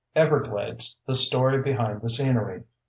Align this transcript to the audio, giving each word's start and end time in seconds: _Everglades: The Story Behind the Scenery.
_Everglades: 0.15 0.95
The 1.05 1.13
Story 1.13 1.61
Behind 1.61 2.01
the 2.01 2.09
Scenery. 2.09 2.63